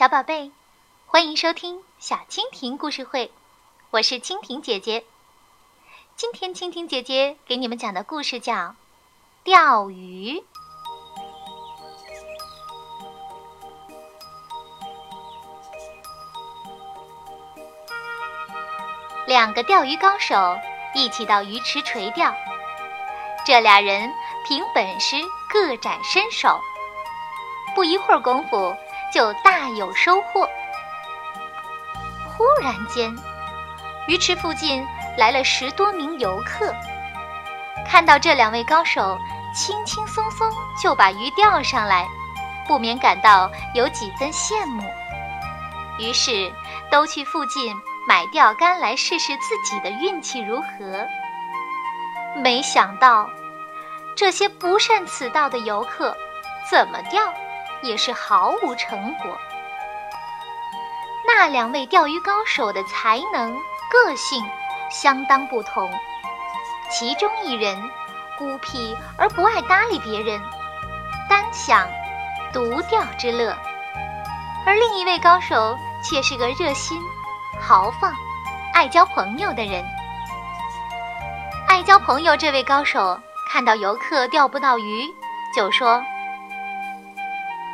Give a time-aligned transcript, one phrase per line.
[0.00, 0.50] 小宝贝，
[1.06, 3.30] 欢迎收听小蜻蜓故事会，
[3.90, 5.04] 我是蜻蜓姐姐。
[6.16, 8.54] 今天蜻蜓姐姐给你们讲的故事叫
[9.44, 10.38] 《钓鱼》。
[19.26, 20.58] 两个钓鱼高手
[20.94, 22.34] 一起到鱼池垂钓，
[23.44, 24.10] 这俩人
[24.48, 25.16] 凭本事
[25.50, 26.58] 各展身手，
[27.74, 28.74] 不一会儿功夫。
[29.12, 30.48] 就大有收获。
[32.36, 33.14] 忽然间，
[34.08, 36.74] 鱼池附近来了十多名游客，
[37.86, 39.18] 看到这两位高手
[39.54, 40.50] 轻轻松松
[40.82, 42.08] 就把鱼钓上来，
[42.66, 44.82] 不免感到有几分羡慕。
[45.98, 46.50] 于是，
[46.90, 47.76] 都去附近
[48.08, 51.06] 买钓竿来试试自己的运气如何。
[52.36, 53.28] 没想到，
[54.16, 56.16] 这些不善此道的游客
[56.70, 57.20] 怎么钓？
[57.82, 59.38] 也是毫无成果。
[61.26, 63.54] 那两位钓鱼高手的才能、
[63.90, 64.44] 个性
[64.90, 65.90] 相当不同。
[66.90, 67.80] 其中一人
[68.36, 70.40] 孤僻而不爱搭理别人，
[71.28, 71.88] 单享
[72.52, 73.54] 独钓之乐；
[74.66, 77.00] 而另一位高手却是个热心、
[77.60, 78.12] 豪放、
[78.74, 79.84] 爱交朋友的人。
[81.68, 83.20] 爱交朋友这位高手
[83.52, 85.14] 看到游客钓不到鱼，
[85.54, 86.02] 就说。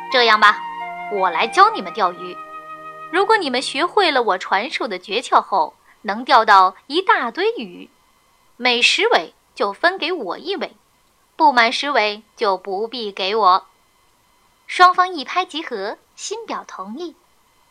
[0.09, 0.57] 这样吧，
[1.11, 2.37] 我来教你们钓鱼。
[3.11, 7.89] 如果你们学会了我传授的诀窍后，能钓到一大堆鱼，
[8.55, 10.75] 每十尾就分给我一尾，
[11.35, 13.65] 不满十尾就不必给我。
[14.65, 17.15] 双方一拍即合，心表同意。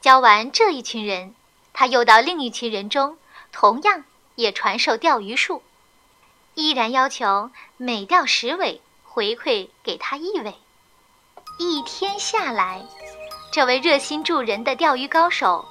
[0.00, 1.34] 教完这一群人，
[1.72, 3.16] 他又到另一群人中，
[3.50, 5.62] 同样也传授钓鱼术，
[6.54, 10.54] 依然要求每钓十尾回馈给他一尾。
[11.58, 12.82] 一天下来，
[13.50, 15.64] 这位热心助人的钓鱼高手，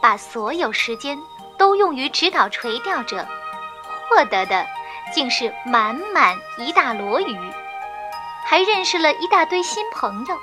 [0.00, 1.18] 把所有时间
[1.58, 3.26] 都用于指导垂钓者，
[4.08, 4.64] 获得的
[5.12, 7.38] 竟是满满一大箩鱼，
[8.46, 10.38] 还认识了一大堆新朋友。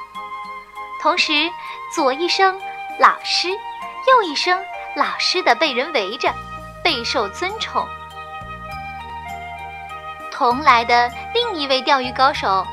[1.02, 1.50] 同时，
[1.92, 2.62] 左一声
[3.02, 3.50] “老师”，
[4.08, 4.64] 右一声
[4.96, 6.32] “老师”的被人围着，
[6.84, 7.84] 备受尊崇。
[10.32, 12.64] 同来的另一位钓鱼高手。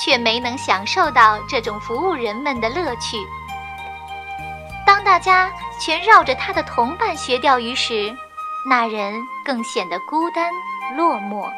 [0.00, 3.18] 却没能享受到这种服务人们的乐趣。
[4.86, 8.16] 当大家全绕着他的同伴学钓鱼时，
[8.68, 9.14] 那人
[9.44, 10.52] 更显得孤单
[10.96, 11.50] 落寞，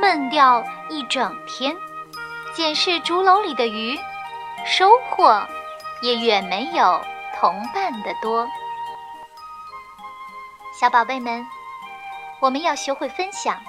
[0.00, 1.76] 闷钓一整天，
[2.54, 3.98] 检视竹篓里的鱼，
[4.64, 5.46] 收获
[6.00, 7.00] 也远没有
[7.38, 8.48] 同伴的多。
[10.72, 11.44] 小宝贝们，
[12.40, 13.60] 我们要学会分享，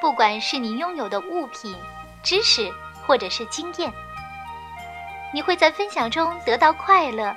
[0.00, 1.76] 不管是你拥有的物品。
[2.22, 2.70] 知识
[3.06, 3.92] 或者是经验，
[5.32, 7.34] 你会在分享中得到快乐。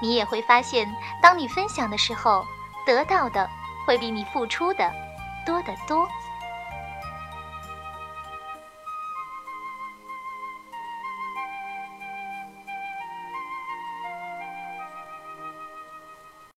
[0.00, 0.92] 你也会发现，
[1.22, 2.44] 当你分享的时候，
[2.84, 3.48] 得到的
[3.86, 4.92] 会比你付出的
[5.46, 6.08] 多得多。